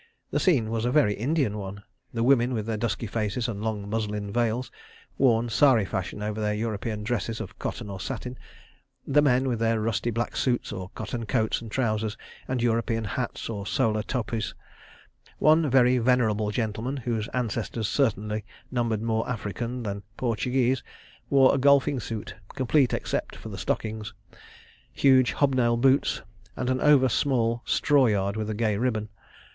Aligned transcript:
The 0.31 0.39
scene 0.39 0.71
was 0.71 0.83
a 0.83 0.89
very 0.91 1.13
Indian 1.13 1.59
one—the 1.59 2.23
women, 2.23 2.55
with 2.55 2.65
their 2.65 2.75
dusky 2.75 3.05
faces 3.05 3.47
and 3.47 3.61
long 3.61 3.87
muslin 3.87 4.33
veils 4.33 4.71
worn 5.19 5.47
sari 5.47 5.85
fashion 5.85 6.23
over 6.23 6.41
their 6.41 6.55
European 6.55 7.03
dresses 7.03 7.39
of 7.39 7.59
cotton 7.59 7.87
or 7.87 7.99
satin; 7.99 8.35
the 9.05 9.21
men, 9.21 9.47
with 9.47 9.59
their 9.59 9.79
rusty 9.79 10.09
black 10.09 10.35
suits 10.35 10.71
or 10.71 10.89
cotton 10.95 11.27
coats 11.27 11.61
and 11.61 11.69
trousers 11.69 12.17
and 12.47 12.63
European 12.63 13.03
hats 13.03 13.47
or 13.47 13.67
solar 13.67 14.01
topis. 14.01 14.55
One 15.37 15.69
very 15.69 15.99
venerable 15.99 16.49
gentleman, 16.49 16.97
whose 16.97 17.27
ancestors 17.31 17.87
certainly 17.87 18.43
numbered 18.71 19.03
more 19.03 19.29
Africans 19.29 19.83
than 19.85 20.01
Portuguese, 20.17 20.81
wore 21.29 21.53
a 21.53 21.59
golfing 21.59 21.99
suit 21.99 22.33
(complete, 22.55 22.91
except 22.91 23.35
for 23.35 23.49
the 23.49 23.57
stockings), 23.59 24.15
huge 24.91 25.33
hob 25.33 25.53
nailed 25.53 25.81
boots, 25.81 26.23
and 26.55 26.71
an 26.71 26.81
over 26.81 27.07
small 27.07 27.61
straw 27.65 28.07
yard 28.07 28.35
with 28.35 28.49
a 28.49 28.55
gay 28.55 28.77
ribbon. 28.77 29.09